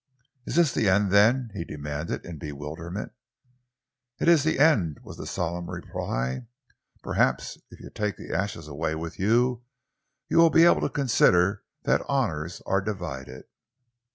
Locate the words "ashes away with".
8.33-9.19